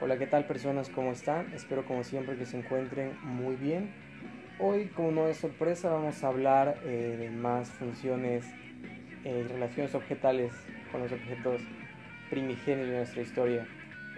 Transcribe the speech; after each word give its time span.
Hola, 0.00 0.18
¿qué 0.18 0.26
tal 0.26 0.44
personas? 0.44 0.88
¿Cómo 0.88 1.12
están? 1.12 1.52
Espero 1.54 1.84
como 1.84 2.02
siempre 2.02 2.36
que 2.36 2.46
se 2.46 2.58
encuentren 2.58 3.16
muy 3.22 3.54
bien. 3.54 3.94
Hoy, 4.58 4.86
como 4.88 5.12
no 5.12 5.28
es 5.28 5.36
sorpresa, 5.36 5.88
vamos 5.88 6.22
a 6.24 6.26
hablar 6.26 6.80
eh, 6.84 7.16
de 7.16 7.30
más 7.30 7.70
funciones 7.70 8.44
eh, 9.24 9.44
y 9.44 9.52
relaciones 9.52 9.94
objetales 9.94 10.52
con 10.90 11.02
los 11.02 11.12
objetos 11.12 11.60
primigenios 12.28 12.88
de 12.88 12.96
nuestra 12.96 13.22
historia. 13.22 13.68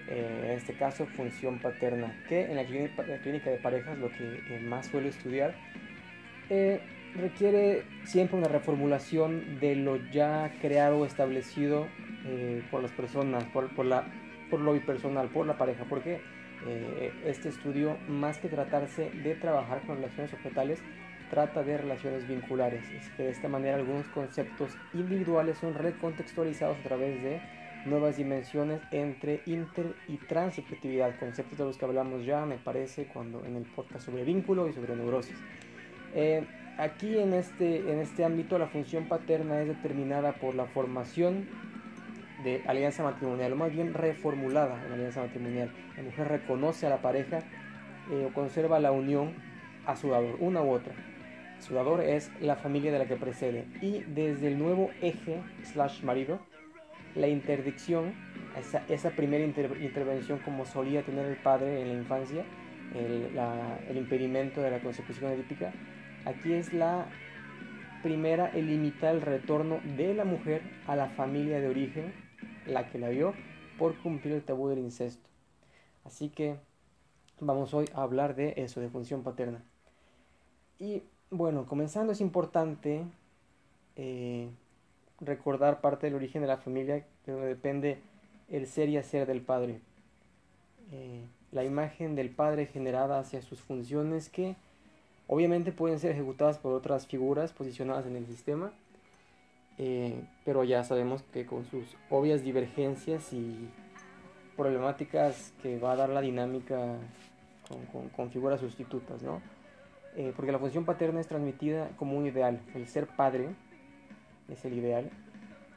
Eh, 0.08 0.44
en 0.44 0.50
este 0.52 0.72
caso, 0.72 1.04
función 1.06 1.58
paterna, 1.58 2.24
que 2.26 2.46
en 2.46 2.56
la 2.56 2.64
clínica, 2.64 3.50
de 3.50 3.58
parejas 3.58 3.98
lo 3.98 4.08
que 4.08 4.58
más 4.66 4.86
suelo 4.86 5.08
estudiar 5.08 5.54
requiere 7.14 7.82
siempre 8.04 8.38
una 8.38 8.48
reformulación 8.48 9.60
de 9.60 9.76
lo 9.76 9.96
ya 10.10 10.54
creado 10.60 11.00
o 11.00 11.06
establecido 11.06 11.86
por 12.70 12.82
las 12.82 12.92
personas, 12.92 13.44
por 13.44 13.84
la 13.84 14.06
por 14.50 14.60
lo 14.60 14.72
bipersonal, 14.72 15.28
por 15.28 15.46
la 15.46 15.56
pareja, 15.56 15.84
porque 15.88 16.20
eh, 16.66 17.12
este 17.24 17.48
estudio, 17.48 17.96
más 18.08 18.38
que 18.38 18.48
tratarse 18.48 19.10
de 19.10 19.34
trabajar 19.34 19.82
con 19.86 19.96
relaciones 19.96 20.32
objetales, 20.32 20.80
trata 21.30 21.62
de 21.62 21.78
relaciones 21.78 22.26
vinculares. 22.28 22.88
Es 22.90 23.08
que 23.10 23.24
de 23.24 23.30
esta 23.30 23.48
manera 23.48 23.76
algunos 23.76 24.06
conceptos 24.08 24.76
individuales 24.94 25.58
son 25.58 25.74
recontextualizados 25.74 26.78
a 26.78 26.82
través 26.82 27.22
de 27.22 27.40
nuevas 27.86 28.16
dimensiones 28.16 28.80
entre 28.90 29.42
inter 29.46 29.94
y 30.08 30.16
transubjetividad, 30.16 31.18
conceptos 31.18 31.58
de 31.58 31.64
los 31.64 31.78
que 31.78 31.84
hablamos 31.84 32.24
ya, 32.24 32.44
me 32.44 32.56
parece, 32.56 33.06
cuando 33.06 33.44
en 33.44 33.56
el 33.56 33.64
podcast 33.64 34.06
sobre 34.06 34.24
vínculo 34.24 34.68
y 34.68 34.72
sobre 34.72 34.96
neurosis. 34.96 35.36
Eh, 36.14 36.44
aquí 36.78 37.18
en 37.18 37.32
este, 37.34 37.78
en 37.90 38.00
este 38.00 38.24
ámbito 38.24 38.58
la 38.58 38.66
función 38.66 39.06
paterna 39.06 39.60
es 39.60 39.68
determinada 39.68 40.32
por 40.32 40.54
la 40.54 40.66
formación 40.66 41.48
de 42.44 42.62
alianza 42.66 43.02
matrimonial, 43.02 43.52
o 43.52 43.56
más 43.56 43.72
bien 43.72 43.94
reformulada 43.94 44.84
en 44.86 44.92
alianza 44.92 45.20
matrimonial. 45.20 45.70
La 45.96 46.02
mujer 46.02 46.28
reconoce 46.28 46.86
a 46.86 46.90
la 46.90 47.02
pareja 47.02 47.40
eh, 48.10 48.26
o 48.28 48.34
conserva 48.34 48.78
la 48.78 48.92
unión 48.92 49.34
a 49.86 49.96
su 49.96 50.10
dador, 50.10 50.36
una 50.40 50.62
u 50.62 50.70
otra. 50.70 50.94
Su 51.58 51.74
dador 51.74 52.02
es 52.02 52.30
la 52.40 52.56
familia 52.56 52.92
de 52.92 52.98
la 52.98 53.06
que 53.06 53.16
precede. 53.16 53.64
Y 53.80 54.02
desde 54.02 54.48
el 54.48 54.58
nuevo 54.58 54.90
eje 55.00 55.40
slash 55.62 56.02
marido, 56.02 56.40
la 57.14 57.28
interdicción, 57.28 58.12
esa, 58.58 58.82
esa 58.88 59.10
primera 59.10 59.44
intervención 59.44 60.38
como 60.40 60.66
solía 60.66 61.02
tener 61.02 61.26
el 61.26 61.36
padre 61.36 61.80
en 61.80 61.88
la 61.88 61.94
infancia, 61.94 62.44
el, 62.94 63.30
el 63.88 63.96
impedimento 63.96 64.60
de 64.60 64.70
la 64.70 64.80
consecución 64.80 65.32
edípica, 65.32 65.72
aquí 66.24 66.52
es 66.52 66.72
la 66.72 67.06
primera 68.02 68.50
el 68.54 68.66
limitar 68.66 69.14
el 69.14 69.22
retorno 69.22 69.80
de 69.96 70.14
la 70.14 70.24
mujer 70.24 70.60
a 70.86 70.94
la 70.94 71.08
familia 71.08 71.58
de 71.58 71.68
origen 71.68 72.25
la 72.66 72.90
que 72.90 72.98
la 72.98 73.08
vio, 73.08 73.34
por 73.78 73.96
cumplir 74.02 74.34
el 74.34 74.44
tabú 74.44 74.68
del 74.68 74.78
incesto. 74.78 75.28
Así 76.04 76.28
que 76.28 76.56
vamos 77.40 77.74
hoy 77.74 77.86
a 77.94 78.02
hablar 78.02 78.34
de 78.34 78.54
eso, 78.56 78.80
de 78.80 78.88
función 78.88 79.22
paterna. 79.22 79.62
Y 80.78 81.02
bueno, 81.30 81.66
comenzando 81.66 82.12
es 82.12 82.20
importante 82.20 83.04
eh, 83.96 84.48
recordar 85.20 85.80
parte 85.80 86.06
del 86.06 86.14
origen 86.14 86.42
de 86.42 86.48
la 86.48 86.58
familia, 86.58 87.04
que 87.24 87.32
depende 87.32 87.98
el 88.48 88.66
ser 88.66 88.88
y 88.88 88.96
hacer 88.96 89.26
del 89.26 89.40
padre. 89.40 89.80
Eh, 90.92 91.24
la 91.52 91.64
imagen 91.64 92.14
del 92.14 92.30
padre 92.30 92.66
generada 92.66 93.18
hacia 93.18 93.42
sus 93.42 93.60
funciones 93.60 94.28
que 94.28 94.56
obviamente 95.26 95.72
pueden 95.72 95.98
ser 95.98 96.12
ejecutadas 96.12 96.58
por 96.58 96.72
otras 96.72 97.06
figuras 97.06 97.52
posicionadas 97.52 98.06
en 98.06 98.16
el 98.16 98.26
sistema, 98.26 98.72
eh, 99.78 100.22
pero 100.44 100.64
ya 100.64 100.84
sabemos 100.84 101.22
que 101.32 101.44
con 101.46 101.64
sus 101.64 101.96
obvias 102.08 102.42
divergencias 102.42 103.32
y 103.32 103.68
problemáticas 104.56 105.52
que 105.62 105.78
va 105.78 105.92
a 105.92 105.96
dar 105.96 106.08
la 106.08 106.22
dinámica 106.22 106.96
con, 108.16 108.30
figuras 108.30 108.60
sustitutas, 108.60 109.22
¿no? 109.22 109.42
Eh, 110.16 110.32
porque 110.34 110.52
la 110.52 110.58
función 110.58 110.84
paterna 110.84 111.20
es 111.20 111.28
transmitida 111.28 111.90
como 111.96 112.16
un 112.16 112.26
ideal, 112.26 112.60
el 112.74 112.86
ser 112.88 113.06
padre 113.06 113.50
es 114.48 114.64
el 114.64 114.72
ideal 114.72 115.10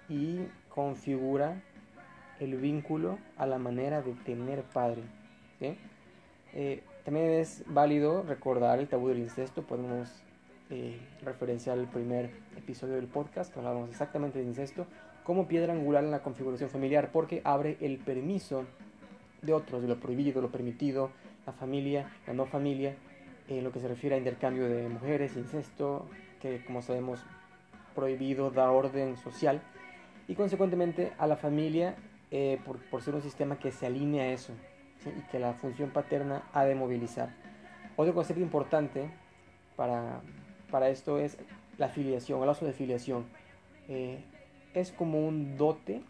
y 0.08 0.48
configura 0.70 1.62
el 2.40 2.56
vínculo 2.56 3.20
a 3.38 3.46
la 3.46 3.58
manera 3.58 4.02
de 4.02 4.14
tener 4.14 4.64
padre. 4.64 5.04
Eh, 6.54 6.84
también 7.04 7.32
es 7.32 7.64
válido 7.68 8.24
recordar 8.24 8.80
el 8.80 8.88
tabú 8.88 9.10
del 9.10 9.20
incesto, 9.20 9.64
podemos 9.64 10.24
eh, 10.70 11.00
referenciar 11.24 11.78
el 11.78 11.88
primer 11.88 12.30
episodio 12.58 12.96
del 12.96 13.08
podcast, 13.08 13.52
que 13.52 13.60
hablábamos 13.60 13.90
exactamente 13.90 14.40
de 14.40 14.46
incesto, 14.46 14.86
como 15.24 15.48
piedra 15.48 15.74
angular 15.74 16.04
en 16.04 16.12
la 16.12 16.22
configuración 16.22 16.70
familiar, 16.70 17.10
porque 17.12 17.42
abre 17.44 17.78
el 17.82 17.98
permiso 17.98 18.66
de 19.42 19.54
otros, 19.54 19.82
de 19.82 19.88
lo 19.88 20.00
prohibido, 20.00 20.42
lo 20.42 20.52
permitido, 20.52 21.12
la 21.46 21.54
familia, 21.54 22.12
la 22.28 22.34
no 22.34 22.46
familia, 22.46 22.96
en 23.48 23.64
lo 23.64 23.72
que 23.72 23.80
se 23.80 23.88
refiere 23.88 24.16
a 24.16 24.20
intercambio 24.20 24.70
de 24.70 24.88
mujeres, 24.90 25.36
incesto, 25.36 26.08
que 26.42 26.64
como 26.66 26.82
sabemos 26.82 27.20
prohibido 27.96 28.52
da 28.52 28.72
orden 28.72 29.18
social, 29.18 29.62
y 30.28 30.36
consecuentemente 30.36 31.14
a 31.18 31.26
la 31.26 31.36
familia 31.36 31.96
eh, 32.32 32.60
por, 32.64 33.02
ser 33.02 33.16
un 33.16 33.24
sistema 33.24 33.58
que 33.58 33.72
se 33.72 33.88
alinea 33.88 34.26
a 34.26 34.28
eso 34.28 34.54
y 35.06 35.22
que 35.32 35.40
la 35.40 35.54
función 35.54 35.90
paterna 35.90 36.44
ha 36.54 36.66
de 36.66 36.76
movilizar. 36.76 37.30
Otro 37.96 38.14
concepto 38.14 38.42
importante 38.42 39.10
para, 39.76 40.22
para 40.70 40.90
esto 40.90 41.20
es 41.20 41.38
la 41.78 41.90
filiación, 41.90 42.42
el 42.42 42.48
lazo 42.48 42.66
de 42.66 42.74
filiación. 42.74 43.26
Eh, 43.88 44.20
es 44.74 44.92
como 44.92 45.28
un 45.28 45.58
dote 45.58 46.02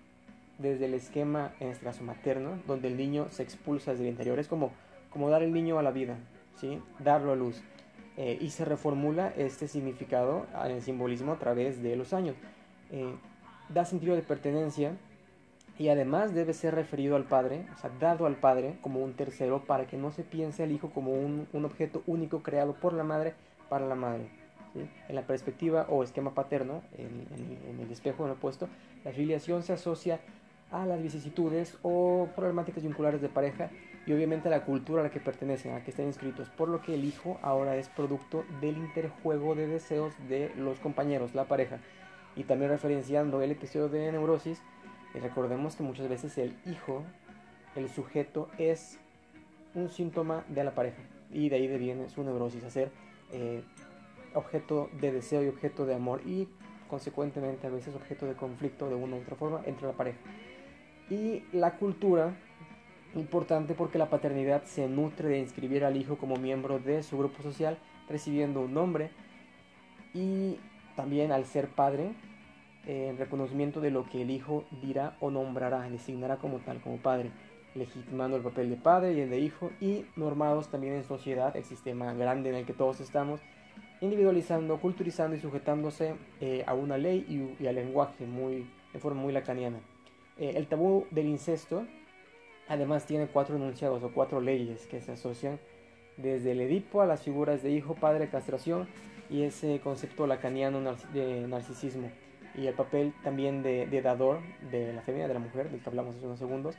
desde 0.58 0.86
el 0.86 0.94
esquema, 0.94 1.54
en 1.60 1.70
este 1.70 1.86
caso 1.86 2.04
materno, 2.04 2.60
donde 2.68 2.90
el 2.90 2.98
niño 2.98 3.28
se 3.30 3.44
expulsa 3.44 3.92
desde 3.92 4.04
el 4.04 4.10
interior. 4.10 4.40
Es 4.40 4.48
como, 4.48 4.72
como 5.10 5.30
dar 5.30 5.42
el 5.44 5.54
niño 5.54 5.80
a 5.80 5.84
la 5.84 5.92
vida, 5.92 6.18
¿sí? 6.56 6.80
darlo 7.00 7.32
a 7.32 7.36
luz. 7.36 7.62
Eh, 8.18 8.38
y 8.42 8.50
se 8.50 8.66
reformula 8.66 9.34
este 9.38 9.70
significado 9.70 10.46
en 10.66 10.72
el 10.72 10.82
simbolismo 10.82 11.32
a 11.32 11.40
través 11.40 11.82
de 11.82 11.96
los 11.96 12.12
años. 12.14 12.36
Eh, 12.92 13.16
da 13.70 13.86
sentido 13.86 14.16
de 14.16 14.22
pertenencia 14.22 14.98
y 15.78 15.88
además 15.88 16.34
debe 16.34 16.54
ser 16.54 16.76
referido 16.76 17.16
al 17.16 17.24
padre, 17.24 17.66
o 17.74 17.78
sea, 17.78 17.90
dado 17.98 18.26
al 18.26 18.36
padre 18.36 18.78
como 18.82 19.00
un 19.02 19.14
tercero 19.14 19.64
para 19.64 19.88
que 19.88 19.96
no 19.96 20.12
se 20.12 20.24
piense 20.24 20.64
al 20.64 20.74
hijo 20.74 20.90
como 20.90 21.14
un, 21.14 21.48
un 21.54 21.64
objeto 21.64 22.04
único 22.06 22.44
creado 22.44 22.74
por 22.74 22.92
la 22.92 23.06
madre 23.06 23.34
para 23.70 23.88
la 23.88 23.96
madre. 23.96 24.28
En 24.76 25.16
la 25.16 25.24
perspectiva 25.24 25.88
o 25.90 26.04
esquema 26.04 26.34
paterno, 26.34 26.84
en, 26.98 27.80
el 27.82 27.92
espejo 27.92 28.26
en 28.26 28.32
opuesto, 28.32 28.68
la 29.04 29.12
filiación 29.12 29.64
se 29.64 29.74
asocia 29.74 30.20
a 30.72 30.86
las 30.86 31.02
vicisitudes 31.02 31.78
o 31.82 32.28
problemáticas 32.36 32.84
vinculares 32.84 33.22
de 33.22 33.30
pareja 33.30 33.72
y 34.06 34.14
obviamente 34.14 34.48
a 34.48 34.52
la 34.52 34.66
cultura 34.66 35.02
a 35.02 35.06
la 35.06 35.12
que 35.12 35.20
pertenecen, 35.20 35.72
a 35.72 35.80
la 35.80 35.84
que 35.84 35.92
están 35.92 36.06
inscritos, 36.06 36.50
por 36.50 36.70
lo 36.70 36.82
que 36.82 36.94
el 36.94 37.04
hijo 37.04 37.40
ahora 37.42 37.76
es 37.78 37.90
producto 37.90 38.46
del 38.62 38.78
interjuego 38.78 39.56
de 39.56 39.68
deseos 39.68 40.14
de 40.28 40.52
los 40.56 40.80
compañeros, 40.80 41.34
la 41.34 41.46
pareja. 41.46 41.80
Y 42.36 42.44
también 42.44 42.70
referenciando 42.70 43.42
el 43.42 43.52
episodio 43.52 43.90
de 43.90 44.12
neurosis, 44.12 44.62
eh, 45.14 45.20
recordemos 45.20 45.76
que 45.76 45.84
muchas 45.84 46.08
veces 46.08 46.38
el 46.38 46.56
hijo, 46.66 47.04
el 47.76 47.90
sujeto, 47.90 48.50
es 48.58 49.00
un 49.74 49.90
síntoma 49.90 50.44
de 50.48 50.64
la 50.64 50.72
pareja 50.72 51.02
y 51.32 51.50
de 51.50 51.56
ahí 51.56 51.68
viene 51.78 52.10
su 52.10 52.24
neurosis, 52.24 52.64
hacer 52.64 52.92
eh, 53.32 53.64
objeto 54.34 54.90
de 55.00 55.12
deseo 55.12 55.44
y 55.44 55.48
objeto 55.48 55.86
de 55.86 55.96
amor 55.96 56.22
y 56.26 56.48
consecuentemente 56.90 57.68
a 57.68 57.70
veces 57.70 57.96
objeto 57.96 58.26
de 58.26 58.34
conflicto 58.34 58.90
de 58.90 58.96
una 58.96 59.16
u 59.16 59.20
otra 59.20 59.36
forma 59.36 59.62
entre 59.66 59.88
la 59.88 59.94
pareja. 59.94 60.20
Y 61.10 61.44
la 61.52 61.78
cultura, 61.78 62.36
importante 63.16 63.74
porque 63.74 63.98
la 63.98 64.10
paternidad 64.10 64.64
se 64.64 64.88
nutre 64.88 65.30
de 65.30 65.40
inscribir 65.40 65.86
al 65.86 65.98
hijo 65.98 66.18
como 66.18 66.36
miembro 66.36 66.80
de 66.80 67.04
su 67.04 67.18
grupo 67.18 67.42
social, 67.42 67.78
recibiendo 68.08 68.62
un 68.62 68.74
nombre 68.74 69.12
y 70.14 70.58
también 70.96 71.32
al 71.32 71.46
ser 71.46 71.70
padre, 71.70 72.14
en 72.86 73.18
reconocimiento 73.18 73.82
de 73.82 73.92
lo 73.92 74.06
que 74.06 74.22
el 74.22 74.32
hijo 74.32 74.66
dirá 74.82 75.16
o 75.20 75.30
nombrará, 75.30 75.88
designará 75.90 76.38
como 76.38 76.58
tal, 76.60 76.82
como 76.82 76.98
padre, 76.98 77.32
legitimando 77.76 78.38
el 78.38 78.44
papel 78.44 78.70
de 78.70 78.78
padre 78.78 79.14
y 79.14 79.22
el 79.22 79.30
de 79.30 79.40
hijo 79.40 79.72
y 79.80 80.06
normados 80.16 80.70
también 80.70 80.94
en 80.94 81.04
sociedad, 81.04 81.56
el 81.56 81.66
sistema 81.66 82.14
grande 82.14 82.50
en 82.50 82.56
el 82.56 82.66
que 82.66 82.74
todos 82.74 83.00
estamos, 83.00 83.42
individualizando, 84.02 84.80
culturizando 84.80 85.36
y 85.36 85.40
sujetándose 85.40 86.16
eh, 86.42 86.64
a 86.66 86.74
una 86.74 86.98
ley 86.98 87.56
y, 87.60 87.68
al 87.68 87.76
lenguaje 87.76 88.26
muy, 88.26 88.70
de 88.94 89.00
forma 89.00 89.22
muy 89.22 89.34
lacaniana. 89.34 89.80
Eh, 90.38 90.54
el 90.56 90.68
tabú 90.68 91.06
del 91.12 91.28
incesto 91.28 91.86
además 92.68 93.06
tiene 93.06 93.28
cuatro 93.28 93.56
enunciados 93.56 94.04
o 94.04 94.12
cuatro 94.12 94.42
leyes 94.42 94.88
que 94.88 95.02
se 95.02 95.12
asocian 95.12 95.60
desde 96.18 96.52
el 96.52 96.62
Edipo 96.62 97.02
a 97.02 97.06
las 97.06 97.24
figuras 97.24 97.64
de 97.64 97.72
hijo, 97.72 97.96
padre, 97.96 98.30
castración 98.30 98.88
y 99.30 99.44
ese 99.44 99.80
concepto 99.80 100.28
lacaniano 100.28 100.80
de 101.14 101.48
narcisismo 101.48 102.10
y 102.56 102.68
el 102.68 102.74
papel 102.74 103.14
también 103.24 103.64
de, 103.64 104.02
dador 104.02 104.40
de 104.72 104.94
la 104.94 105.02
femenina, 105.02 105.28
de 105.28 105.34
la 105.34 105.40
mujer, 105.40 105.70
del 105.70 105.82
que 105.82 105.90
hablamos 105.90 106.16
hace 106.16 106.26
unos 106.26 106.40
segundos. 106.40 106.76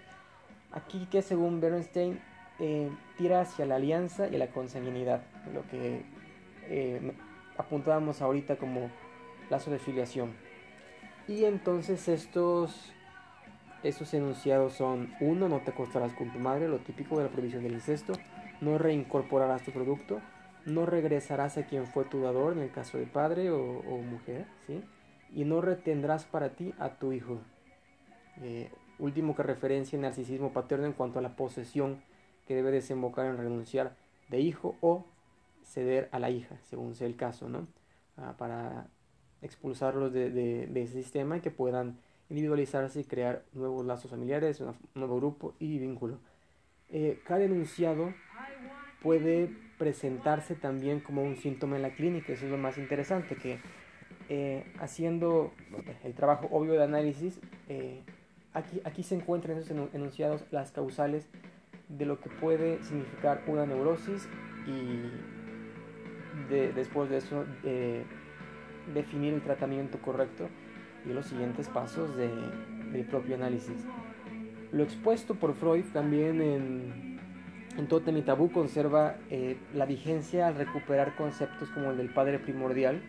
Aquí 0.73 1.07
que 1.11 1.23
según 1.23 1.61
Bernstein 1.61 2.21
eh, 2.59 2.91
tira 3.17 3.41
hacia 3.41 3.67
la 3.67 3.77
alianza 3.77 4.29
y 4.29 4.37
la 4.37 4.49
consanguinidad, 4.49 5.23
lo 5.55 5.67
que 5.69 6.03
eh, 6.71 7.13
apuntábamos 7.59 8.23
ahorita 8.23 8.57
como 8.57 8.91
lazo 9.51 9.71
de 9.71 9.79
filiación. 9.79 10.33
Y 11.29 11.45
entonces 11.45 12.09
estos 12.09 12.93
Esos 13.83 14.13
enunciados 14.13 14.75
son, 14.75 15.15
uno, 15.21 15.49
no 15.49 15.61
te 15.61 15.71
acostarás 15.71 16.13
con 16.13 16.31
tu 16.33 16.39
madre, 16.39 16.69
lo 16.69 16.79
típico 16.79 17.17
de 17.17 17.25
la 17.25 17.31
prohibición 17.31 17.63
del 17.63 17.73
incesto, 17.73 18.13
no 18.61 18.77
reincorporarás 18.77 19.63
tu 19.63 19.73
producto, 19.73 20.21
no 20.67 20.85
regresarás 20.85 21.57
a 21.57 21.65
quien 21.65 21.87
fue 21.87 22.05
tu 22.05 22.21
dador, 22.21 22.53
en 22.53 22.59
el 22.59 22.71
caso 22.71 22.99
de 22.99 23.07
padre 23.07 23.51
o, 23.51 23.83
mujer, 24.03 24.45
¿sí? 24.67 24.83
y 25.35 25.45
no 25.45 25.63
retendrás 25.63 26.25
para 26.27 26.51
ti 26.51 26.75
a 26.79 26.91
tu 26.91 27.13
hijo. 27.13 27.41
Eh, 28.43 28.71
último 28.99 29.35
que 29.35 29.43
referencia 29.43 29.97
el 29.97 30.03
narcisismo 30.03 30.53
paterno 30.53 30.85
en 30.85 30.93
cuanto 30.93 31.19
a 31.19 31.23
la 31.23 31.35
posesión 31.35 32.03
que 32.47 32.55
debe 32.55 32.71
desembocar 32.71 33.27
en 33.27 33.39
renunciar 33.39 33.97
de 34.29 34.41
hijo 34.41 34.77
o 34.83 35.07
ceder 35.65 36.09
a 36.13 36.19
la 36.19 36.31
hija, 36.31 36.57
según 36.65 36.95
sea 36.95 37.07
el 37.07 37.17
caso, 37.17 37.49
¿no? 37.49 37.67
Ah, 38.17 38.35
para 38.37 38.89
expulsarlos 39.43 40.13
de, 40.13 40.69
ese 40.75 41.03
sistema 41.03 41.39
y 41.39 41.41
que 41.41 41.51
puedan 41.51 41.99
individualizarse 42.29 43.01
y 43.01 43.05
crear 43.05 43.45
nuevos 43.53 43.85
lazos 43.87 44.11
familiares, 44.11 44.61
un 44.61 44.75
nuevo 44.95 45.17
grupo 45.17 45.55
y 45.59 45.79
vínculo. 45.79 46.19
Eh, 46.91 47.21
cada 47.25 47.45
enunciado 47.45 48.13
puede 49.03 49.51
presentarse 49.79 50.55
también 50.55 51.01
como 51.01 51.23
un 51.23 51.37
síntoma 51.37 51.77
en 51.77 51.83
la 51.83 51.95
clínica, 51.95 52.33
eso 52.33 52.45
es 52.45 52.51
lo 52.51 52.59
más 52.59 52.77
interesante, 52.77 53.37
que 53.37 53.61
eh, 54.29 54.65
haciendo 54.79 55.53
el 56.05 56.15
trabajo 56.15 56.49
obvio 56.51 56.75
de 56.75 56.85
análisis, 56.85 57.41
eh, 57.69 58.03
aquí, 58.53 58.81
aquí 58.85 59.03
se 59.03 59.15
encuentran 59.15 59.59
esos 59.59 59.71
enunciados 59.95 60.45
las 60.51 60.71
causales 60.71 61.29
de 61.89 62.05
lo 62.05 62.21
que 62.21 62.29
puede 62.29 62.83
significar 62.85 63.43
una 63.47 63.67
neurosis 63.67 64.29
y 64.67 65.40
después 66.49 67.11
de 67.11 67.19
eso 67.19 67.45
definir 68.95 69.35
el 69.35 69.43
tratamiento 69.43 69.99
correcto 69.99 70.49
y 71.09 71.13
los 71.13 71.27
siguientes 71.27 71.69
pasos 71.69 72.17
de, 72.17 72.31
del 72.93 73.05
propio 73.05 73.35
análisis. 73.37 73.87
Lo 74.73 74.83
expuesto 74.83 75.35
por 75.35 75.55
Freud 75.55 75.85
también 75.93 76.41
en, 76.41 77.19
en 77.77 77.87
Totem 77.89 78.17
y 78.17 78.23
Tabú 78.23 78.51
conserva 78.53 79.17
eh, 79.31 79.57
la 79.75 79.87
vigencia 79.87 80.47
al 80.47 80.55
recuperar 80.55 81.17
conceptos 81.17 81.69
como 81.71 81.91
el 81.91 81.97
del 81.97 82.13
padre 82.13 82.39
primordial, 82.39 83.01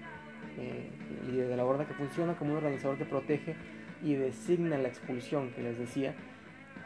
eh, 0.57 0.89
el 1.23 1.31
líder 1.31 1.49
de 1.49 1.57
la 1.57 1.65
horda, 1.65 1.85
que 1.85 1.93
funciona 1.93 2.35
como 2.35 2.51
un 2.51 2.57
organizador 2.57 2.97
que 2.97 3.05
protege 3.05 3.55
y 4.03 4.15
designa 4.15 4.77
la 4.77 4.87
expulsión, 4.87 5.51
que 5.51 5.61
les 5.61 5.77
decía, 5.77 6.15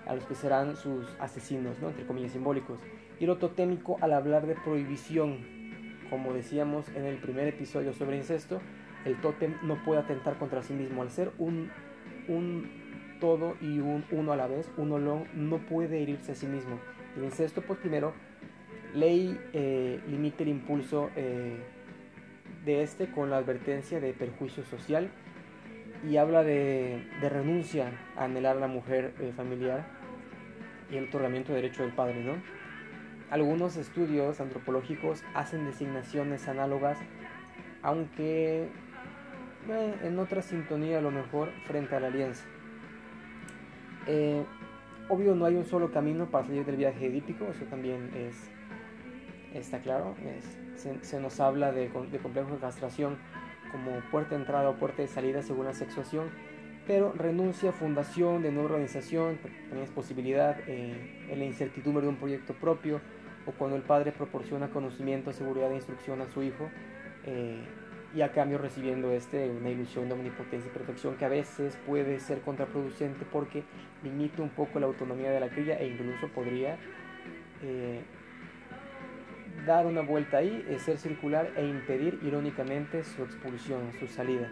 a 0.05 0.13
los 0.13 0.25
que 0.25 0.35
serán 0.35 0.75
sus 0.75 1.05
asesinos, 1.19 1.79
¿no? 1.79 1.89
entre 1.89 2.05
comillas 2.05 2.31
simbólicos. 2.31 2.79
Y 3.19 3.25
lo 3.25 3.37
totémico 3.37 3.97
al 4.01 4.13
hablar 4.13 4.45
de 4.45 4.55
prohibición, 4.55 5.39
como 6.09 6.33
decíamos 6.33 6.89
en 6.89 7.05
el 7.05 7.17
primer 7.17 7.47
episodio 7.47 7.93
sobre 7.93 8.17
incesto, 8.17 8.61
el 9.05 9.15
tótem 9.21 9.55
no 9.63 9.83
puede 9.83 10.01
atentar 10.01 10.37
contra 10.37 10.63
sí 10.63 10.73
mismo. 10.73 11.01
Al 11.01 11.11
ser 11.11 11.31
un, 11.37 11.71
un 12.27 13.17
todo 13.19 13.55
y 13.61 13.79
un 13.79 14.03
uno 14.11 14.33
a 14.33 14.35
la 14.35 14.47
vez, 14.47 14.69
un 14.77 14.91
olón 14.91 15.25
no 15.33 15.59
puede 15.59 16.01
herirse 16.01 16.31
a 16.31 16.35
sí 16.35 16.47
mismo. 16.47 16.79
El 17.15 17.23
incesto, 17.23 17.61
pues 17.61 17.79
primero, 17.79 18.13
ley 18.93 19.39
eh, 19.53 19.99
limita 20.07 20.43
el 20.43 20.49
impulso 20.49 21.11
eh, 21.15 21.57
de 22.65 22.83
este 22.83 23.07
con 23.11 23.29
la 23.29 23.37
advertencia 23.37 23.99
de 23.99 24.13
perjuicio 24.13 24.63
social 24.65 25.09
y 26.09 26.17
habla 26.17 26.43
de, 26.43 27.03
de 27.21 27.29
renuncia 27.29 27.91
a 28.15 28.25
anhelar 28.25 28.57
a 28.57 28.59
la 28.59 28.67
mujer 28.67 29.13
eh, 29.19 29.31
familiar 29.35 29.85
y 30.91 30.97
el 30.97 31.05
otorgamiento 31.05 31.53
de 31.53 31.61
derecho 31.61 31.83
del 31.83 31.93
padre, 31.93 32.23
¿no? 32.23 32.33
Algunos 33.35 33.75
estudios 33.75 34.39
antropológicos 34.39 35.21
hacen 35.33 35.65
designaciones 35.65 36.47
análogas, 36.47 36.97
aunque 37.81 38.69
eh, 39.69 39.95
en 40.03 40.19
otra 40.19 40.41
sintonía 40.41 40.99
a 40.99 41.01
lo 41.01 41.11
mejor 41.11 41.49
frente 41.67 41.97
a 41.97 41.99
la 41.99 42.07
alianza. 42.07 42.45
Eh, 44.07 44.41
obvio 45.09 45.35
no 45.35 45.43
hay 45.43 45.55
un 45.55 45.65
solo 45.65 45.91
camino 45.91 46.31
para 46.31 46.45
salir 46.45 46.63
del 46.63 46.77
viaje 46.77 47.07
edípico, 47.07 47.45
eso 47.49 47.65
también 47.65 48.09
es, 48.15 48.49
está 49.53 49.79
claro. 49.79 50.15
se, 51.01 51.19
nos 51.19 51.37
habla 51.41 51.73
de, 51.73 51.89
de 51.89 52.19
complejo 52.19 52.51
de 52.51 52.59
castración 52.59 53.17
como 53.69 53.99
puerta 54.11 54.29
de 54.29 54.35
entrada 54.37 54.69
o 54.69 54.77
puerta 54.77 55.01
de 55.01 55.09
salida 55.09 55.41
según 55.41 55.65
la 55.65 55.73
sexuación, 55.73 56.29
pero 56.87 57.11
renuncia 57.11 57.73
fundación 57.73 58.43
de 58.43 58.53
nueva 58.53 58.69
organización, 58.69 59.39
también 59.39 59.83
es 59.83 59.89
posibilidad 59.89 60.57
eh, 60.67 61.27
en 61.29 61.37
la 61.37 61.43
incertidumbre 61.43 62.03
de 62.03 62.07
un 62.07 62.15
proyecto 62.15 62.53
propio 62.53 63.01
o 63.45 63.51
cuando 63.51 63.75
el 63.77 63.83
padre 63.83 64.11
proporciona 64.11 64.69
conocimiento, 64.69 65.31
seguridad 65.33 65.71
e 65.71 65.75
instrucción 65.75 66.21
a 66.21 66.27
su 66.27 66.43
hijo 66.43 66.69
y 68.15 68.21
a 68.21 68.31
cambio 68.31 68.57
recibiendo 68.57 69.11
este, 69.11 69.49
una 69.49 69.69
ilusión 69.69 70.07
de 70.07 70.13
omnipotencia 70.13 70.71
y 70.71 70.73
protección 70.73 71.17
que 71.17 71.25
a 71.25 71.29
veces 71.29 71.77
puede 71.85 72.19
ser 72.19 72.39
contraproducente 72.41 73.25
porque 73.29 73.63
limita 74.03 74.41
un 74.41 74.49
poco 74.49 74.79
la 74.79 74.85
autonomía 74.85 75.31
de 75.31 75.41
la 75.41 75.49
cría 75.49 75.77
e 75.79 75.87
incluso 75.87 76.29
podría 76.29 76.77
eh, 77.61 78.01
dar 79.65 79.85
una 79.85 80.01
vuelta 80.01 80.37
ahí, 80.37 80.65
eh, 80.69 80.79
ser 80.79 80.97
circular 80.97 81.51
e 81.57 81.65
impedir 81.67 82.19
irónicamente 82.23 83.03
su 83.03 83.23
expulsión, 83.23 83.91
su 83.99 84.07
salida. 84.07 84.49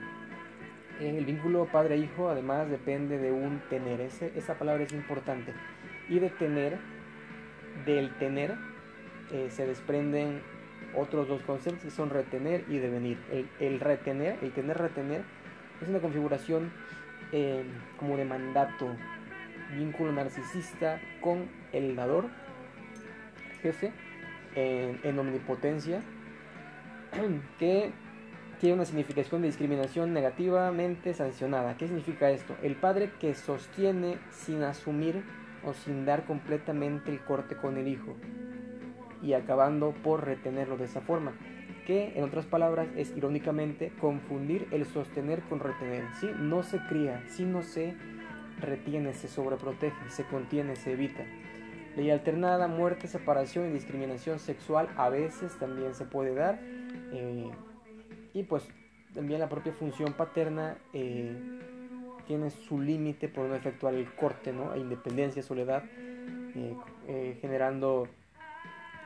El 1.00 1.26
vínculo 1.26 1.66
padre-hijo 1.66 2.30
además 2.30 2.70
depende 2.70 3.18
de 3.18 3.32
un 3.32 3.62
tener, 3.70 4.02
esa 4.02 4.58
palabra 4.58 4.84
es 4.84 4.92
importante. 4.92 5.54
Y 6.10 6.20
de 6.20 6.30
tener, 6.30 6.78
del 7.86 8.14
tener, 8.18 8.56
eh, 9.34 9.50
se 9.50 9.66
desprenden 9.66 10.42
otros 10.96 11.28
dos 11.28 11.42
conceptos 11.42 11.84
que 11.84 11.90
son 11.90 12.12
retener 12.12 12.66
y 12.70 12.78
devenir. 12.78 13.18
El, 13.60 13.80
retener, 13.80 14.38
el 14.44 14.52
tener 14.52 14.78
retener, 14.78 15.24
es 15.82 15.88
una 15.88 16.00
configuración 16.00 16.72
eh, 17.32 17.64
como 17.98 18.16
de 18.16 18.26
mandato, 18.26 18.96
vínculo 19.76 20.12
narcisista 20.12 21.02
con 21.20 21.50
el 21.72 21.96
dador, 21.96 22.30
jefe, 23.64 23.92
en, 24.56 25.18
omnipotencia, 25.18 26.02
que 27.58 27.92
tiene 28.60 28.76
una 28.76 28.86
significación 28.86 29.42
de 29.42 29.48
discriminación 29.48 30.14
negativamente 30.14 31.16
sancionada. 31.16 31.76
¿Qué 31.76 31.88
significa 31.88 32.30
esto? 32.30 32.56
El 32.62 32.76
padre 32.76 33.10
que 33.20 33.34
sostiene 33.34 34.20
sin 34.30 34.62
asumir 34.62 35.24
o 35.66 35.74
sin 35.74 36.06
dar 36.06 36.26
completamente 36.26 37.10
el 37.10 37.20
corte 37.22 37.56
con 37.56 37.78
el 37.78 37.88
hijo 37.88 38.16
y 39.24 39.34
acabando 39.34 39.92
por 40.04 40.26
retenerlo 40.26 40.78
de 40.78 40.86
esa 40.86 41.02
forma, 41.02 41.34
que 41.88 42.14
en 42.16 42.24
otras 42.24 42.46
palabras 42.46 42.88
es 42.96 43.16
irónicamente 43.16 43.92
confundir 44.00 44.68
el 44.72 44.86
sostener 44.86 45.42
con 45.44 45.60
retener. 45.60 46.04
Si 46.20 46.28
no 46.38 46.64
se 46.64 46.80
cría, 46.88 47.24
si 47.28 47.46
no 47.46 47.62
se 47.62 47.96
retiene, 48.60 49.14
se 49.14 49.28
sobreprotege, 49.28 50.10
se 50.10 50.24
contiene, 50.26 50.76
se 50.76 50.94
evita. 50.94 51.24
Ley 51.96 52.10
alternada, 52.10 52.68
muerte, 52.68 53.08
separación 53.08 53.70
y 53.70 53.74
discriminación 53.74 54.40
sexual 54.40 54.90
a 54.98 55.10
veces 55.10 55.58
también 55.60 55.94
se 55.94 56.06
puede 56.06 56.34
dar. 56.34 56.60
Eh, 57.12 57.52
y 58.34 58.44
pues 58.44 58.68
también 59.14 59.40
la 59.40 59.50
propia 59.50 59.74
función 59.74 60.14
paterna 60.14 60.78
eh, 60.94 61.38
tiene 62.26 62.50
su 62.50 62.82
límite 62.82 63.28
por 63.28 63.48
no 63.48 63.56
efectuar 63.56 63.94
el 63.94 64.12
corte, 64.16 64.52
¿no? 64.54 64.76
independencia, 64.76 65.44
soledad, 65.44 65.84
eh, 67.08 67.38
generando 67.42 68.08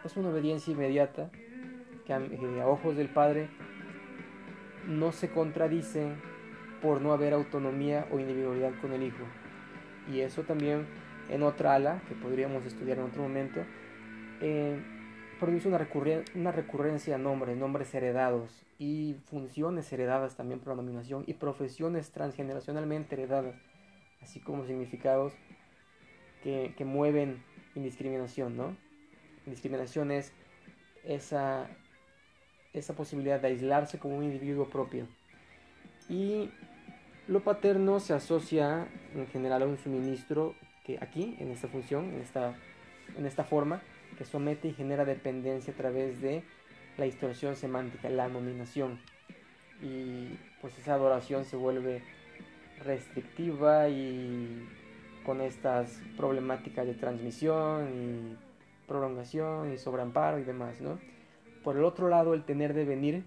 es 0.06 0.18
una 0.18 0.30
obediencia 0.30 0.74
inmediata 0.74 1.30
que 2.06 2.14
a, 2.14 2.68
ojos 2.68 2.96
del 2.96 3.10
Padre 3.10 3.50
no 4.88 5.12
se 5.12 5.30
contradice 5.30 6.14
por 6.82 7.02
no 7.02 7.12
haber 7.12 7.34
autonomía 7.34 8.08
o 8.12 8.20
individualidad 8.20 8.72
con 8.80 8.94
el 8.94 9.04
Hijo. 9.04 9.24
Y 10.10 10.22
eso 10.22 10.44
también 10.44 10.86
en 11.30 11.44
otra 11.44 11.76
ala, 11.76 12.02
que 12.08 12.16
podríamos 12.16 12.66
estudiar 12.66 13.00
en 13.00 13.06
otro 13.06 13.22
momento, 13.22 13.62
eh, 14.40 14.80
produce 15.40 15.68
una, 15.68 15.86
una 16.36 16.52
recurrencia 16.52 17.16
a 17.16 17.18
nombres, 17.18 17.58
nombres 17.58 17.94
heredados 17.94 18.66
y 18.80 19.16
funciones 19.26 19.92
heredadas 19.92 20.38
también 20.38 20.60
por 20.60 20.70
la 20.70 20.82
nominación 20.82 21.24
y 21.28 21.34
profesiones 21.34 22.12
transgeneracionalmente 22.12 23.16
heredadas, 23.16 23.56
así 24.22 24.40
como 24.40 24.66
significados 24.66 25.34
que, 26.44 26.74
que 26.78 26.86
mueven 26.86 27.44
indiscriminación, 27.76 28.56
¿no? 28.56 28.87
Discriminación 29.52 30.12
es 30.12 30.34
esa, 31.04 31.68
esa 32.74 32.94
posibilidad 32.94 33.40
de 33.40 33.48
aislarse 33.48 34.00
como 34.00 34.18
un 34.18 34.24
individuo 34.24 34.70
propio. 34.70 35.08
Y 36.10 36.50
lo 37.28 37.42
paterno 37.44 38.00
se 38.00 38.14
asocia 38.14 38.88
en 39.14 39.28
general 39.28 39.64
a 39.64 39.66
un 39.66 39.78
suministro 39.78 40.56
que 40.86 40.98
aquí, 41.02 41.36
en 41.40 41.52
esta 41.52 41.68
función, 41.68 42.14
en 42.14 42.22
esta, 42.22 42.56
en 43.18 43.26
esta 43.26 43.44
forma, 43.44 43.82
que 44.18 44.26
somete 44.26 44.70
y 44.70 44.74
genera 44.74 45.06
dependencia 45.06 45.74
a 45.74 45.78
través 45.78 46.22
de 46.22 46.44
la 46.98 47.06
distorsión 47.06 47.56
semántica, 47.56 48.10
la 48.10 48.30
nominación. 48.30 49.00
Y 49.82 50.38
pues 50.62 50.78
esa 50.80 50.94
adoración 50.94 51.46
se 51.46 51.56
vuelve 51.56 52.02
restrictiva 52.84 53.90
y 53.90 54.68
con 55.26 55.42
estas 55.42 56.00
problemáticas 56.16 56.88
de 56.88 56.94
transmisión 56.94 58.38
prolongación 58.88 59.74
y 59.74 59.78
sobreamparo 59.78 60.40
y 60.40 60.44
demás, 60.44 60.82
¿no? 60.82 61.00
Por 61.64 61.76
el 61.78 61.84
otro 61.84 62.08
lado, 62.08 62.34
el 62.34 62.44
tener 62.44 62.74
devenir, 62.74 63.24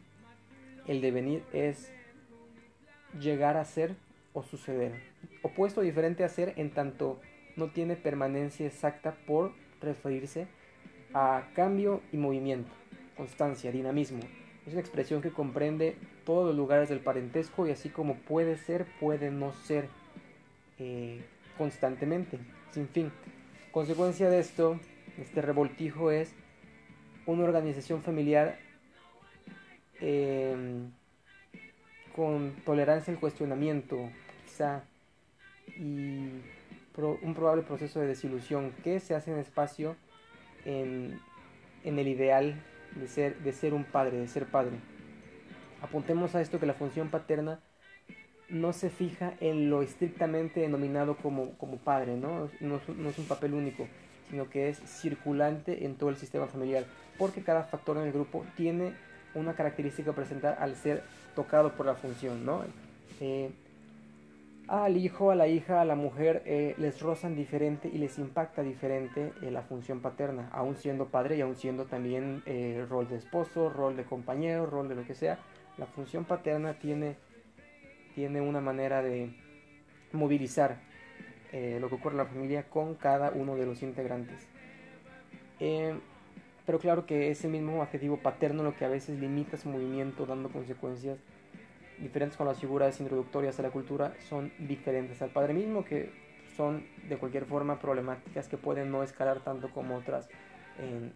el 0.86 1.00
devenir 1.00 1.44
es 1.52 1.92
llegar 3.18 3.56
a 3.56 3.64
ser 3.64 3.94
o 4.32 4.42
suceder. 4.42 4.92
Opuesto 5.42 5.80
o 5.80 5.84
diferente 5.84 6.24
a 6.24 6.28
ser 6.28 6.54
en 6.56 6.70
tanto 6.70 7.20
no 7.56 7.68
tiene 7.68 7.96
permanencia 7.96 8.66
exacta 8.66 9.14
por 9.26 9.52
referirse 9.80 10.46
a 11.12 11.48
cambio 11.54 12.00
y 12.12 12.16
movimiento, 12.16 12.70
constancia, 13.16 13.72
dinamismo. 13.72 14.20
Es 14.66 14.72
una 14.72 14.80
expresión 14.80 15.20
que 15.20 15.30
comprende 15.30 15.96
todos 16.24 16.46
los 16.46 16.56
lugares 16.56 16.88
del 16.88 17.00
parentesco 17.00 17.66
y 17.66 17.70
así 17.70 17.88
como 17.88 18.14
puede 18.14 18.56
ser, 18.56 18.86
puede 19.00 19.30
no 19.30 19.52
ser 19.52 19.88
eh, 20.78 21.20
constantemente, 21.58 22.38
sin 22.70 22.88
fin. 22.88 23.10
Consecuencia 23.72 24.30
de 24.30 24.40
esto, 24.40 24.78
este 25.20 25.42
revoltijo 25.42 26.10
es 26.10 26.34
una 27.26 27.44
organización 27.44 28.02
familiar 28.02 28.58
em, 30.00 30.90
con 32.14 32.54
tolerancia 32.64 33.12
al 33.12 33.20
cuestionamiento, 33.20 34.10
quizá, 34.46 34.84
y 35.76 36.28
un 37.22 37.34
probable 37.34 37.62
proceso 37.62 38.00
de 38.00 38.08
desilusión 38.08 38.72
que 38.84 39.00
se 39.00 39.14
hace 39.14 39.32
en 39.32 39.38
espacio 39.38 39.96
en, 40.64 41.18
el 41.84 42.08
ideal 42.08 42.62
de 42.94 43.08
ser, 43.08 43.38
de 43.38 43.52
ser 43.52 43.72
un 43.72 43.84
padre, 43.84 44.18
de 44.18 44.28
ser 44.28 44.46
padre. 44.46 44.76
Apuntemos 45.80 46.34
a 46.34 46.42
esto 46.42 46.60
que 46.60 46.66
la 46.66 46.74
función 46.74 47.08
paterna 47.08 47.60
no 48.50 48.72
se 48.72 48.90
fija 48.90 49.34
en 49.40 49.70
lo 49.70 49.80
estrictamente 49.82 50.60
denominado 50.60 51.16
como 51.16 51.78
padre, 51.84 52.16
¿no? 52.16 52.50
No, 52.60 52.76
es, 52.76 53.18
un 53.18 53.26
papel 53.26 53.54
único, 53.54 53.86
sino 54.30 54.48
que 54.48 54.68
es 54.68 54.78
circulante 54.78 55.84
en 55.84 55.96
todo 55.96 56.10
el 56.10 56.16
sistema 56.16 56.46
familiar, 56.46 56.84
porque 57.18 57.42
cada 57.42 57.64
factor 57.64 57.96
en 57.98 58.04
el 58.04 58.12
grupo 58.12 58.44
tiene 58.56 58.92
una 59.34 59.54
característica 59.54 60.12
presentar 60.12 60.56
al 60.60 60.76
ser 60.76 61.02
tocado 61.34 61.72
por 61.72 61.86
la 61.86 61.94
función, 61.94 62.44
¿no? 62.44 62.64
Eh, 63.20 63.50
al 64.70 64.96
hijo, 64.96 65.32
a 65.32 65.34
la 65.34 65.48
hija, 65.48 65.80
a 65.80 65.84
la 65.84 65.96
mujer 65.96 66.44
eh, 66.46 66.76
les 66.78 67.00
rozan 67.00 67.34
diferente 67.34 67.90
y 67.92 67.98
les 67.98 68.18
impacta 68.18 68.62
diferente 68.62 69.32
eh, 69.42 69.50
la 69.50 69.62
función 69.62 69.98
paterna, 69.98 70.48
aún 70.52 70.76
siendo 70.76 71.06
padre 71.06 71.36
y 71.36 71.40
aún 71.40 71.56
siendo 71.56 71.86
también 71.86 72.44
eh, 72.46 72.86
rol 72.88 73.08
de 73.08 73.16
esposo, 73.16 73.68
rol 73.68 73.96
de 73.96 74.04
compañero, 74.04 74.66
rol 74.66 74.88
de 74.88 74.94
lo 74.94 75.04
que 75.04 75.16
sea. 75.16 75.40
La 75.76 75.86
función 75.86 76.24
paterna 76.24 76.74
tiene, 76.74 77.16
tiene 78.14 78.40
una 78.40 78.60
manera 78.60 79.02
de 79.02 79.34
movilizar 80.12 80.76
lo 81.52 81.88
que 81.88 81.94
ocurre 81.94 82.12
en 82.12 82.18
la 82.18 82.26
familia 82.26 82.68
con 82.68 82.94
cada 82.94 83.30
uno 83.30 83.56
de 83.56 83.66
los 83.66 83.82
integrantes. 83.82 84.46
pero 85.58 86.78
claro 86.78 87.06
que 87.06 87.30
ese 87.30 87.48
mismo 87.48 87.82
adjetivo 87.82 88.18
paterno 88.18 88.62
lo 88.62 88.76
que 88.76 88.84
a 88.84 88.88
veces 88.88 89.18
limita 89.18 89.56
su 89.56 89.68
movimiento 89.68 90.26
dando 90.26 90.48
consecuencias 90.50 91.18
diferentes 92.00 92.36
con 92.36 92.46
las 92.46 92.58
figuras 92.58 92.98
introductorias 93.00 93.58
a 93.58 93.62
la 93.62 93.70
cultura 93.70 94.14
son 94.28 94.52
diferentes 94.58 95.20
al 95.22 95.30
padre 95.30 95.54
mismo, 95.54 95.84
que 95.84 96.10
son 96.56 96.84
de 97.08 97.16
cualquier 97.16 97.44
forma 97.44 97.78
problemáticas 97.78 98.48
que 98.48 98.56
pueden 98.56 98.90
no 98.90 99.02
escalar 99.02 99.40
tanto 99.40 99.70
como 99.70 99.96
otras 99.96 100.28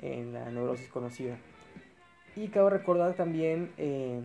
en, 0.01 0.33
la 0.33 0.51
neurosis 0.51 0.89
conocida. 0.89 1.37
Y 2.37 2.49
cabe 2.49 2.71
recordar 2.71 3.15
también 3.15 3.73
eh, 3.79 4.21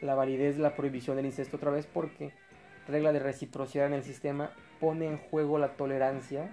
la 0.00 0.14
validez 0.14 0.56
de 0.56 0.62
la 0.62 0.76
prohibición 0.76 1.16
del 1.16 1.26
incesto 1.26 1.56
otra 1.56 1.70
vez 1.70 1.86
porque 1.86 2.32
regla 2.86 3.12
de 3.12 3.18
reciprocidad 3.18 3.86
en 3.86 3.94
el 3.94 4.04
sistema 4.04 4.52
pone 4.80 5.06
en 5.06 5.18
juego 5.18 5.58
la 5.58 5.76
tolerancia 5.76 6.50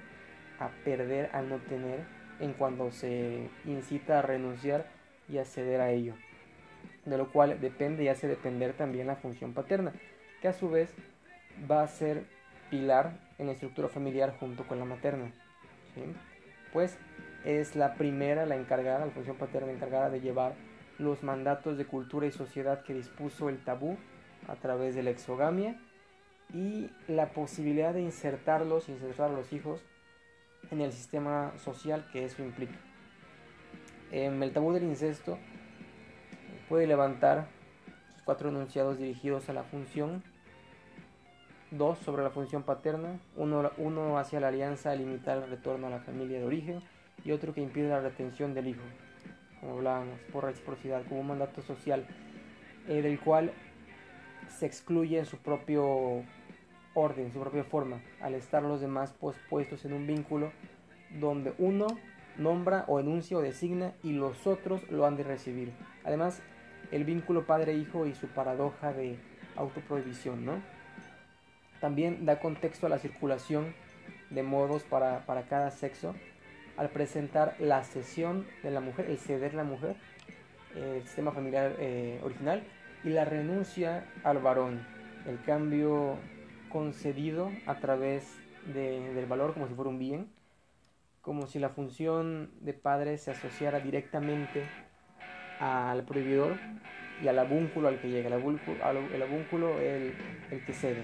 a 0.60 0.70
perder 0.84 1.30
al 1.34 1.50
no 1.50 1.58
tener 1.58 2.02
en 2.40 2.54
cuando 2.54 2.92
se 2.92 3.50
incita 3.66 4.20
a 4.20 4.22
renunciar 4.22 4.86
y 5.30 5.38
a 5.38 5.46
ceder 5.46 5.82
a 5.82 5.92
ello 5.92 6.14
de 7.08 7.18
lo 7.18 7.32
cual 7.32 7.60
depende 7.62 8.04
y 8.04 8.10
hace 8.10 8.28
depender 8.28 8.74
también 8.74 9.08
la 9.08 9.16
función 9.16 9.54
paterna, 9.54 9.94
que 10.42 10.50
a 10.50 10.54
su 10.54 10.70
vez 10.70 10.94
va 11.70 11.82
a 11.82 11.88
ser 11.88 12.26
pilar 12.70 13.20
en 13.38 13.48
la 13.48 13.54
estructura 13.54 13.88
familiar 13.88 14.36
junto 14.40 14.68
con 14.68 14.78
la 14.78 14.86
materna. 14.86 15.32
Pues 16.74 16.98
es 17.46 17.76
la 17.76 17.96
primera, 17.96 18.46
la 18.46 18.56
encargada, 18.56 19.06
la 19.06 19.12
función 19.12 19.38
paterna 19.38 19.72
encargada 19.72 20.10
de 20.10 20.20
llevar 20.20 20.54
los 21.00 21.24
mandatos 21.24 21.78
de 21.78 21.86
cultura 21.86 22.28
y 22.28 22.32
sociedad 22.32 22.84
que 22.84 22.94
dispuso 22.94 23.50
el 23.50 23.64
tabú 23.64 23.98
a 24.48 24.56
través 24.56 24.94
de 24.94 25.04
la 25.04 25.12
exogamia 25.12 25.80
y 26.54 26.90
la 27.08 27.32
posibilidad 27.34 27.94
de 27.94 28.02
insertarlos, 28.02 28.90
insertar 28.90 29.32
a 29.32 29.34
los 29.34 29.52
hijos 29.52 29.82
en 30.72 30.82
el 30.82 30.92
sistema 30.92 31.54
social 31.58 32.08
que 32.12 32.26
eso 32.26 32.44
implica. 32.44 32.78
En 34.12 34.42
el 34.42 34.54
tabú 34.54 34.72
del 34.72 34.84
incesto 34.84 35.38
puede 36.70 36.88
levantar 36.88 37.48
sus 38.14 38.24
cuatro 38.24 38.50
enunciados 38.50 38.98
dirigidos 38.98 39.50
a 39.50 39.54
la 39.54 39.64
función, 39.64 40.24
dos 41.72 42.00
sobre 42.00 42.24
la 42.24 42.30
función 42.30 42.64
paterna, 42.64 43.20
uno, 43.36 43.72
uno 43.78 44.18
hacia 44.18 44.40
la 44.40 44.48
alianza 44.48 44.92
a 44.92 44.96
limitar 44.96 45.38
el 45.38 45.50
retorno 45.50 45.88
a 45.88 45.90
la 45.90 46.00
familia 46.00 46.40
de 46.40 46.46
origen 46.46 46.82
y 47.26 47.32
otro 47.32 47.54
que 47.54 47.62
impide 47.62 47.90
la 47.90 48.00
retención 48.00 48.54
del 48.54 48.68
hijo, 48.68 48.84
como 49.60 49.74
hablábamos, 49.74 50.20
por 50.32 50.46
reciprocidad, 50.46 51.04
como 51.08 51.22
un 51.22 51.28
mandato 51.28 51.62
social, 51.62 52.06
eh, 52.88 53.02
del 53.02 53.20
cual 53.20 53.52
se 54.48 54.66
excluye 54.66 55.20
en 55.20 55.26
su 55.26 55.38
propio 55.38 56.24
orden, 56.98 57.32
su 57.32 57.40
propia 57.40 57.64
forma, 57.64 58.02
al 58.22 58.34
estar 58.34 58.64
los 58.64 58.82
demás 58.82 59.14
puestos 59.50 59.86
en 59.86 59.94
un 59.94 60.08
vínculo 60.08 60.52
donde 61.20 61.54
uno 61.60 61.88
nombra 62.38 62.86
o 62.88 63.00
enuncia 63.00 63.38
o 63.38 63.42
designa 63.42 63.94
y 64.04 64.14
los 64.14 64.48
otros 64.48 64.90
lo 64.90 65.06
han 65.06 65.16
de 65.16 65.24
recibir. 65.24 65.72
Además, 66.04 66.42
el 66.92 67.04
vínculo 67.04 67.46
padre-hijo 67.46 68.06
y 68.06 68.16
su 68.16 68.28
paradoja 68.28 68.94
de 68.94 69.18
autoprohibición, 69.56 70.46
¿no? 70.46 70.62
También 71.80 72.26
da 72.26 72.40
contexto 72.40 72.88
a 72.88 72.90
la 72.90 72.98
circulación 72.98 73.74
de 74.32 74.44
modos 74.44 74.84
para, 74.84 75.24
cada 75.50 75.72
sexo 75.72 76.16
al 76.78 76.90
presentar 76.90 77.56
la 77.60 77.84
cesión 77.84 78.46
de 78.64 78.72
la 78.72 78.82
mujer, 78.82 79.10
el 79.10 79.18
ceder 79.18 79.54
la 79.54 79.64
mujer, 79.64 79.96
el 80.76 81.04
sistema 81.04 81.32
familiar 81.32 81.76
eh, 81.80 82.20
original, 82.24 82.64
y 83.04 83.10
la 83.10 83.26
renuncia 83.26 84.06
al 84.24 84.40
varón, 84.40 84.86
el 85.28 85.42
cambio 85.42 86.18
concedido 86.70 87.52
a 87.66 87.76
través 87.76 88.38
del 88.74 89.26
valor 89.26 89.54
como 89.54 89.68
si 89.68 89.74
fuera 89.74 89.90
un 89.90 90.00
bien, 90.00 90.28
como 91.22 91.48
si 91.48 91.60
la 91.60 91.70
función 91.70 92.52
de 92.62 92.74
padre 92.74 93.18
se 93.18 93.32
asociara 93.32 93.80
directamente 93.80 94.64
al 95.60 96.04
prohibidor 96.04 96.58
y 97.22 97.28
al 97.28 97.40
abúnculo 97.40 97.88
al 97.88 98.00
que 98.00 98.10
llega. 98.10 98.28
El 98.28 99.22
abúnculo, 99.22 99.80
el, 99.80 100.14
el 100.52 100.66
que 100.66 100.74
cede. 100.74 101.04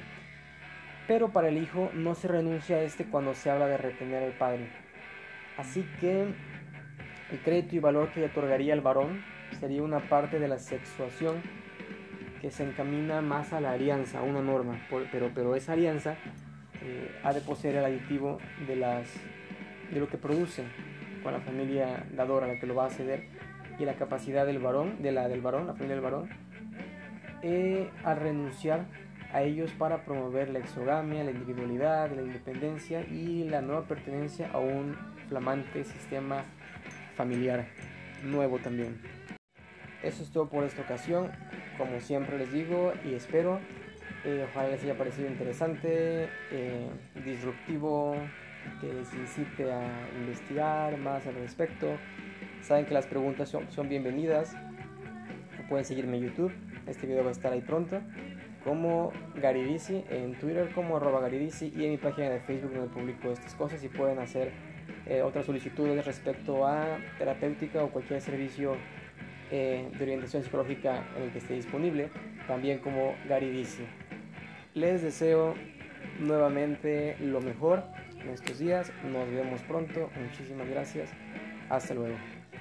Pero 1.07 1.29
para 1.31 1.49
el 1.49 1.57
hijo 1.57 1.89
no 1.93 2.15
se 2.15 2.27
renuncia 2.27 2.77
a 2.77 2.81
este 2.83 3.05
cuando 3.05 3.33
se 3.33 3.49
habla 3.49 3.67
de 3.67 3.77
retener 3.77 4.23
al 4.23 4.37
padre. 4.37 4.69
Así 5.57 5.85
que 5.99 6.23
el 7.31 7.39
crédito 7.43 7.75
y 7.75 7.79
valor 7.79 8.11
que 8.11 8.21
le 8.21 8.27
otorgaría 8.27 8.73
al 8.73 8.81
varón 8.81 9.23
sería 9.59 9.83
una 9.83 10.07
parte 10.07 10.39
de 10.39 10.47
la 10.47 10.57
sexuación 10.57 11.41
que 12.43 12.51
se 12.51 12.65
encamina 12.65 13.21
más 13.21 13.53
a 13.53 13.61
la 13.61 13.71
alianza, 13.71 14.19
a 14.19 14.21
una 14.21 14.41
norma, 14.41 14.77
pero, 15.13 15.31
pero 15.33 15.55
esa 15.55 15.71
alianza 15.71 16.17
eh, 16.81 17.09
ha 17.23 17.31
de 17.31 17.39
poseer 17.39 17.77
el 17.77 17.85
aditivo 17.85 18.37
de, 18.67 18.75
las, 18.75 19.07
de 19.89 19.97
lo 20.01 20.09
que 20.09 20.17
produce 20.17 20.65
con 21.23 21.31
la 21.31 21.39
familia 21.39 22.05
dadora, 22.13 22.45
la 22.47 22.59
que 22.59 22.67
lo 22.67 22.75
va 22.75 22.87
a 22.87 22.89
ceder, 22.89 23.29
y 23.79 23.85
la 23.85 23.93
capacidad 23.93 24.45
del 24.45 24.59
varón, 24.59 25.01
de 25.01 25.13
la 25.13 25.29
del 25.29 25.39
varón, 25.39 25.67
la 25.67 25.71
familia 25.71 25.95
del 25.95 26.03
varón, 26.03 26.29
eh, 27.43 27.89
a 28.03 28.13
renunciar 28.13 28.87
a 29.31 29.41
ellos 29.41 29.71
para 29.71 30.03
promover 30.03 30.49
la 30.49 30.59
exogamia, 30.59 31.23
la 31.23 31.31
individualidad, 31.31 32.11
la 32.11 32.23
independencia 32.23 33.07
y 33.07 33.45
la 33.45 33.61
nueva 33.61 33.87
pertenencia 33.87 34.51
a 34.51 34.59
un 34.59 34.97
flamante 35.29 35.85
sistema 35.85 36.43
familiar 37.15 37.67
nuevo 38.21 38.59
también. 38.59 38.99
Eso 40.03 40.21
es 40.21 40.31
todo 40.31 40.49
por 40.49 40.65
esta 40.65 40.81
ocasión, 40.81 41.31
como 41.77 42.01
siempre 42.01 42.37
les 42.37 42.51
digo 42.51 42.91
y 43.05 43.13
espero, 43.13 43.59
eh, 44.25 44.45
ojalá 44.49 44.69
les 44.69 44.83
haya 44.83 44.97
parecido 44.97 45.29
interesante, 45.29 46.27
eh, 46.51 46.89
disruptivo, 47.23 48.15
que 48.81 48.93
les 48.93 49.13
incite 49.13 49.71
a 49.71 49.81
investigar 50.19 50.97
más 50.97 51.25
al 51.25 51.35
respecto. 51.35 51.87
Saben 52.61 52.85
que 52.85 52.93
las 52.93 53.05
preguntas 53.05 53.49
son, 53.49 53.89
bienvenidas. 53.89 54.55
Pueden 55.69 55.85
seguirme 55.85 56.17
en 56.17 56.23
YouTube. 56.23 56.53
Este 56.85 57.07
video 57.07 57.23
va 57.23 57.29
a 57.29 57.33
estar 57.33 57.51
ahí 57.51 57.61
pronto. 57.61 58.01
Como 58.65 59.11
Garidisi 59.35 60.03
en 60.09 60.35
Twitter, 60.35 60.69
como 60.73 60.97
arroba 60.97 61.21
Garidisi 61.21 61.73
y 61.75 61.85
en 61.85 61.91
mi 61.91 61.97
página 61.97 62.29
de 62.29 62.39
Facebook 62.39 62.73
donde 62.73 62.93
publico 62.93 63.31
estas 63.31 63.55
cosas 63.55 63.83
y 63.83 63.89
pueden 63.89 64.19
hacer 64.19 64.51
eh, 65.05 65.21
otras 65.21 65.45
solicitudes 65.45 66.05
respecto 66.05 66.65
a 66.65 66.97
terapéutica 67.17 67.83
o 67.83 67.89
cualquier 67.89 68.21
servicio 68.21 68.77
eh, 69.55 69.87
de 69.95 70.03
orientación 70.03 70.41
psicológica 70.41 71.07
en 71.15 71.23
el 71.23 71.31
que 71.31 71.37
esté 71.37 71.53
disponible. 71.53 72.09
También 72.47 72.79
como 72.79 73.13
Garidisi. 73.29 73.83
Les 74.73 75.03
deseo 75.03 75.53
nuevamente 76.19 77.15
lo 77.19 77.39
mejor 77.39 77.83
en 78.19 78.29
estos 78.29 78.57
días. 78.57 78.91
Nos 79.03 79.29
vemos 79.29 79.61
pronto. 79.61 80.09
Muchísimas 80.19 80.67
gracias. 80.67 81.11
Hasta 81.69 81.93
luego. 81.93 82.15